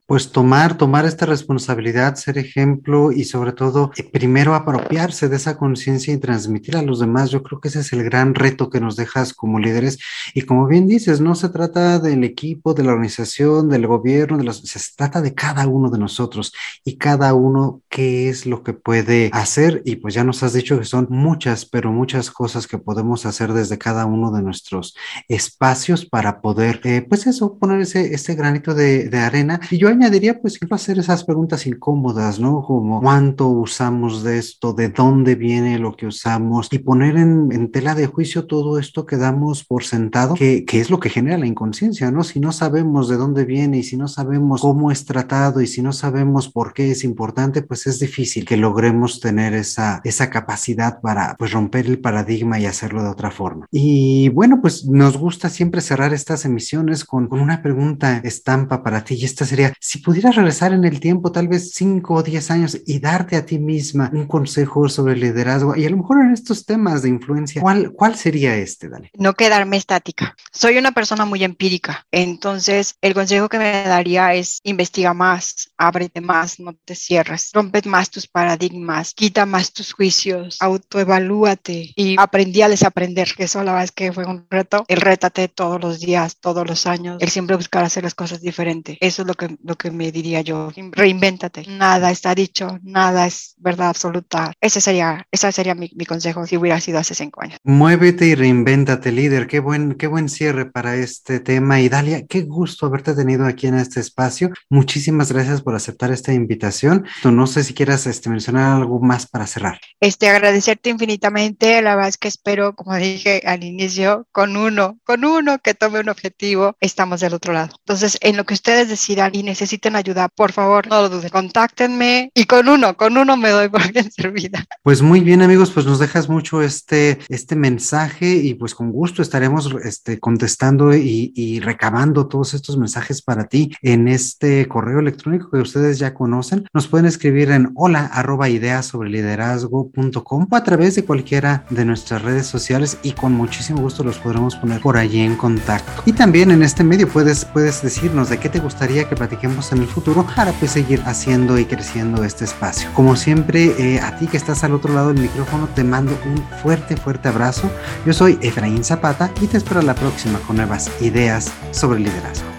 Pues 0.07 0.31
tomar, 0.31 0.79
tomar 0.79 1.05
esta 1.05 1.27
responsabilidad, 1.27 2.15
ser 2.15 2.39
ejemplo 2.39 3.11
y 3.11 3.25
sobre 3.25 3.53
todo 3.53 3.91
eh, 3.97 4.05
primero 4.05 4.55
apropiarse 4.55 5.29
de 5.29 5.37
esa 5.37 5.57
conciencia 5.57 6.15
y 6.15 6.19
transmitir 6.19 6.77
a 6.77 6.83
los 6.83 7.01
demás. 7.01 7.31
Yo 7.31 7.43
creo 7.43 7.61
que 7.61 7.69
ese 7.69 7.81
es 7.81 7.93
el 7.93 8.05
gran 8.05 8.35
reto 8.35 8.71
que 8.71 8.81
nos 8.81 8.95
dejas 8.95 9.35
como 9.35 9.59
líderes. 9.59 9.99
Y 10.33 10.43
como 10.43 10.69
bien 10.69 10.87
dices, 10.87 11.21
no 11.21 11.35
se 11.35 11.49
trata 11.49 11.99
del 11.99 12.23
equipo, 12.23 12.73
de 12.73 12.85
la 12.85 12.93
organización, 12.93 13.69
del 13.69 13.89
gobierno, 13.89 14.53
se 14.53 14.81
trata 14.97 15.21
de 15.21 15.35
cada 15.35 15.67
uno 15.67 15.91
de 15.91 15.99
nosotros 15.99 16.53
y 16.85 16.97
cada 16.97 17.35
uno 17.35 17.83
qué 17.89 18.29
es 18.29 18.47
lo 18.47 18.63
que 18.63 18.75
puede 18.75 19.31
hacer. 19.33 19.83
Y 19.85 19.97
pues 19.97 20.15
ya 20.15 20.23
nos 20.23 20.43
has 20.45 20.53
dicho 20.53 20.79
que 20.79 20.85
son 20.85 21.09
muchas, 21.11 21.67
pero 21.67 21.91
muchas 21.91 22.31
cosas 22.31 22.69
que 22.69 22.79
podemos 22.79 23.27
hacer 23.27 23.53
desde 23.53 23.77
cada 23.77 24.07
uno 24.07 24.31
de 24.31 24.43
nuestros 24.43 24.97
espacios 25.27 26.07
para 26.07 26.41
poder, 26.41 26.81
eh, 26.85 27.03
pues 27.03 27.27
eso, 27.27 27.59
poner 27.59 27.81
ese, 27.81 28.15
ese 28.15 28.37
granito 28.37 28.73
de, 28.73 29.09
de 29.09 29.19
arena. 29.19 29.61
Y 29.71 29.79
yo 29.79 29.96
añadiría 29.97 30.41
pues 30.41 30.59
a 30.63 30.75
hacer 30.75 30.99
esas 30.99 31.25
preguntas 31.25 31.67
incómodas, 31.67 32.39
¿no? 32.39 32.63
Como 32.63 33.01
cuánto 33.01 33.49
usamos 33.49 34.23
de 34.23 34.39
esto, 34.39 34.73
de 34.73 34.89
dónde 34.89 35.35
viene 35.35 35.79
lo 35.79 35.97
que 35.97 36.07
usamos 36.07 36.69
y 36.73 36.79
poner 36.79 37.17
en, 37.17 37.71
tela 37.71 37.95
de 37.95 38.07
juicio 38.07 38.47
todo 38.47 38.79
esto 38.79 39.07
que 39.07 39.17
damos 39.17 39.65
por 39.65 39.85
sentado, 39.85 40.35
que, 40.35 40.65
que, 40.65 40.81
es 40.81 40.91
lo 40.91 41.01
que 41.01 41.11
genera 41.11 41.39
la 41.39 41.47
inconsciencia, 41.47 42.11
¿no? 42.11 42.23
Si 42.23 42.41
no 42.41 42.53
sabemos 42.53 43.09
de 43.09 43.17
dónde 43.17 43.45
viene 43.45 43.79
y 43.79 43.83
si 43.83 43.97
no 43.97 44.09
sabemos 44.09 44.61
cómo 44.61 44.91
es 44.91 45.05
tratado 45.05 45.61
y 45.61 45.67
si 45.67 45.83
no 45.83 45.93
sabemos 45.93 46.49
por 46.49 46.73
qué 46.73 46.93
es 46.93 47.05
importante, 47.05 47.63
pues 47.63 47.87
es 47.87 47.99
difícil 47.99 48.45
que 48.45 48.57
logremos 48.57 49.21
tener 49.21 49.55
esa, 49.55 50.01
esa 50.05 50.31
capacidad 50.31 51.01
para 51.01 51.35
pues 51.39 51.53
romper 51.53 51.87
el 51.87 51.99
paradigma 51.99 52.59
y 52.59 52.67
hacerlo 52.67 53.03
de 53.03 53.09
otra 53.09 53.31
forma. 53.31 53.67
Y 53.71 54.29
bueno, 54.31 54.61
pues 54.61 54.87
nos 54.87 55.17
gusta 55.17 55.49
siempre 55.49 55.81
cerrar 55.81 56.15
estas 56.15 56.45
emisiones 56.45 57.05
con, 57.05 57.29
con 57.29 57.41
una 57.41 57.63
pregunta 57.63 58.21
estampa 58.25 58.83
para 58.83 59.05
ti 59.05 59.15
y 59.15 59.25
esta 59.25 59.45
sería, 59.45 59.73
si 59.87 59.99
pudieras 59.99 60.35
regresar 60.35 60.73
en 60.73 60.85
el 60.85 60.99
tiempo, 60.99 61.31
tal 61.31 61.47
vez 61.47 61.71
5 61.75 62.15
o 62.15 62.23
10 62.25 62.51
años, 62.51 62.77
y 62.87 62.99
darte 62.99 63.37
a 63.37 63.47
ti 63.47 63.61
misma 63.61 64.11
un 64.13 64.27
consejo 64.27 64.89
sobre 64.89 65.15
liderazgo, 65.15 65.77
y 65.77 65.87
a 65.87 65.91
lo 65.91 65.99
mejor 65.99 66.23
en 66.23 66.33
estos 66.33 66.67
temas 66.67 67.03
de 67.03 67.09
influencia, 67.09 67.63
¿cuál, 67.63 67.93
cuál 67.93 68.17
sería 68.17 68.57
este, 68.57 68.89
Dale? 68.89 69.13
No 69.17 69.35
quedarme 69.35 69.77
estática. 69.77 70.35
Soy 70.51 70.77
una 70.77 70.91
persona 70.91 71.25
muy 71.25 71.45
empírica, 71.45 72.05
entonces 72.11 72.97
el 73.01 73.15
consejo 73.15 73.49
que 73.49 73.59
me 73.59 73.85
daría 73.85 74.35
es 74.35 74.59
investiga 74.65 75.15
más, 75.15 75.71
ábrete 75.77 76.21
más, 76.21 76.59
no 76.59 76.75
te 76.85 76.97
cierres, 76.97 77.51
rompe 77.53 77.81
más 77.85 78.11
tus 78.11 78.27
paradigmas, 78.27 79.15
quita 79.15 79.47
más 79.47 79.73
tus 79.73 79.93
juicios, 79.93 80.57
autoevalúate 80.59 81.93
y 81.95 82.17
aprendí 82.19 82.63
a 82.63 82.69
desaprender, 82.69 83.35
que 83.37 83.45
eso 83.45 83.63
la 83.63 83.71
verdad 83.71 83.85
es 83.85 83.93
que 83.93 84.13
fue 84.13 84.27
un 84.27 84.49
reto, 84.51 84.85
el 84.89 85.01
rétate 85.01 85.47
todos 85.47 85.81
los 85.81 86.01
días, 86.01 86.39
todos 86.41 86.67
los 86.67 86.87
años, 86.87 87.19
el 87.21 87.29
siempre 87.29 87.55
buscar 87.55 87.85
hacer 87.85 88.03
las 88.03 88.17
cosas 88.17 88.41
diferentes. 88.41 88.99
Eso 89.01 89.23
es 89.23 89.29
lo 89.29 89.35
que, 89.35 89.57
lo 89.63 89.76
que 89.77 89.91
me 89.91 90.13
diría 90.13 90.41
yo, 90.41 90.73
reinvéntate. 90.93 91.65
Nada 91.69 92.11
está 92.11 92.35
dicho, 92.35 92.79
nada 92.83 93.27
es 93.27 93.55
verdad 93.59 93.89
absoluta. 93.89 94.53
Ese 94.61 94.81
sería, 94.81 95.27
ese 95.31 95.51
sería 95.53 95.75
mi, 95.75 95.91
mi 95.95 96.07
consejo 96.07 96.47
si 96.47 96.57
hubiera 96.57 96.81
sido 96.81 96.99
hace 96.99 97.15
cinco 97.15 97.43
años. 97.43 97.59
Muévete 97.65 98.27
y 98.27 98.35
reinvéntate, 98.35 99.13
líder. 99.13 99.47
Qué 99.47 99.61
buen, 99.61 99.95
qué 99.95 100.07
buen 100.07 100.29
cierre 100.29 100.67
para 100.67 100.97
este 100.97 101.41
tema. 101.41 101.81
Y 101.81 101.89
Dalia, 101.89 102.27
qué 102.27 102.43
gusto 102.43 102.87
haberte 102.87 103.15
tenido 103.15 103.47
aquí 103.47 103.67
en 103.67 103.77
este 103.77 104.01
espacio. 104.01 104.51
Muchísimas 104.71 105.33
gracias 105.33 105.63
por 105.63 105.75
aceptar 105.75 106.11
esta 106.11 106.33
invitación. 106.33 107.07
No 107.25 107.47
sé 107.47 107.65
si 107.65 107.75
quieras 107.75 108.07
este, 108.07 108.31
mencionar 108.31 108.77
algo 108.77 109.01
más 109.01 109.27
para 109.27 109.47
cerrar. 109.47 109.79
Este, 110.01 110.29
agradecerte 110.29 110.91
infinitamente. 110.91 111.83
La 111.83 111.95
verdad 111.95 112.09
es 112.09 112.17
que 112.17 112.29
espero, 112.29 112.75
como 112.75 112.95
dije 112.97 113.43
al 113.45 113.65
inicio, 113.65 114.27
con 114.33 114.57
uno, 114.57 114.99
con 115.05 115.25
uno 115.25 115.59
que 115.59 115.75
tome 115.75 116.01
un 116.01 116.09
objetivo, 116.09 116.77
estamos 116.81 117.21
del 117.21 117.35
otro 117.35 117.53
lado. 117.53 117.77
Entonces, 117.81 118.19
en 118.21 118.37
lo 118.37 118.45
que 118.45 118.55
ustedes 118.55 118.89
decidan 118.89 119.35
y 119.35 119.43
necesiten 119.43 119.66
ayuda, 119.95 120.29
por 120.29 120.53
favor, 120.53 120.87
no 120.89 121.03
lo 121.03 121.09
duden. 121.09 121.29
Contáctenme 121.29 122.31
y 122.35 122.45
con 122.45 122.69
uno, 122.69 122.97
con 122.97 123.17
uno 123.17 123.37
me 123.37 123.51
doy 123.51 123.69
por 123.69 123.93
bien 123.93 124.11
servida. 124.11 124.65
Pues 124.83 125.03
muy 125.03 125.21
bien, 125.21 125.43
amigos, 125.43 125.71
pues 125.71 125.87
nos 125.87 125.99
dejas 125.99 126.29
mucho 126.29 126.63
este, 126.63 127.19
este 127.29 127.57
mensaje 127.57 128.35
y 128.35 128.55
pues 128.55 128.75
con 128.75 128.91
gusto 128.91 129.23
estaremos 129.23 129.75
este, 129.85 130.19
contestando 130.19 130.95
y, 130.95 131.33
y 131.35 131.61
recabando 131.61 132.29
todos 132.29 132.55
estos 132.55 132.77
mensajes 132.77 133.23
para 133.23 133.45
ti 133.49 133.73
en 133.83 134.09
este 134.09 134.67
correo 134.69 135.01
electrónico 135.01 135.51
que 135.51 135.59
ustedes 135.59 135.99
ya 135.99 136.15
conocen. 136.15 136.67
Nos 136.73 136.89
pueden 136.89 137.07
escribir 137.07 137.51
en 137.51 137.73
hola 137.75 138.07
arroba 138.13 138.49
ideas 138.49 138.87
sobre 138.87 139.11
liderazgo.com 139.11 140.47
o 140.51 140.57
a 140.57 140.65
través 140.65 140.95
de 140.95 141.05
cualquiera 141.05 141.65
de 141.71 141.85
nuestras 141.85 142.23
redes 142.23 142.47
sociales 142.47 142.99
y 143.03 143.13
con 143.13 143.33
muchísimo 143.33 143.81
gusto 143.81 144.05
los 144.05 144.19
podremos 144.19 144.57
poner 144.57 144.81
por 144.81 144.97
allí 144.97 145.21
en 145.21 145.37
contacto. 145.37 146.03
Y 146.07 146.13
también 146.13 146.51
en 146.51 146.63
este 146.63 146.85
medio 146.85 147.09
puedes, 147.09 147.45
puedes 147.45 147.83
decirnos 147.83 148.29
de 148.29 148.39
qué 148.39 148.49
te 148.49 148.59
gustaría 148.59 149.09
que 149.09 149.17
platiquemos 149.17 149.56
en 149.73 149.79
el 149.79 149.87
futuro 149.87 150.27
para 150.37 150.53
pues 150.53 150.73
seguir 150.73 151.03
haciendo 151.07 151.59
y 151.59 151.65
creciendo 151.65 152.25
este 152.25 152.45
espacio. 152.45 152.89
Como 152.95 153.17
siempre, 153.17 153.75
eh, 153.79 154.01
a 154.01 154.19
ti 154.19 154.27
que 154.27 154.37
estás 154.37 154.65
al 154.65 154.75
otro 154.75 154.93
lado 154.93 155.09
del 155.09 155.23
micrófono, 155.23 155.69
te 155.75 155.83
mando 155.83 156.19
un 156.27 156.43
fuerte, 156.63 156.97
fuerte 156.97 157.29
abrazo. 157.29 157.71
Yo 158.05 158.13
soy 158.13 158.39
Efraín 158.43 158.85
Zapata 158.85 159.31
y 159.41 159.47
te 159.47 159.57
espero 159.57 159.83
la 159.83 159.95
próxima 159.95 160.39
con 160.41 160.57
nuevas 160.57 160.91
ideas 161.01 161.51
sobre 161.73 162.01
liderazgo. 162.01 162.56